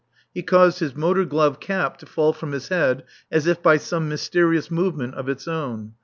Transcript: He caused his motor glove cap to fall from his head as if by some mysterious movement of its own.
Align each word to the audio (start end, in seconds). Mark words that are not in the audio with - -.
He 0.33 0.41
caused 0.41 0.79
his 0.79 0.95
motor 0.95 1.25
glove 1.25 1.59
cap 1.59 1.97
to 1.97 2.07
fall 2.07 2.33
from 2.33 2.53
his 2.53 2.69
head 2.69 3.03
as 3.31 3.45
if 3.45 3.61
by 3.61 3.77
some 3.77 4.09
mysterious 4.09 4.71
movement 4.71 5.13
of 5.13 5.29
its 5.29 5.47
own. 5.47 5.93